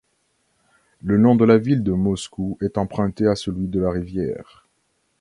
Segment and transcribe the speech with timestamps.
[1.03, 4.65] Le nom de la ville de Moscou est emprunté à celui de la rivière.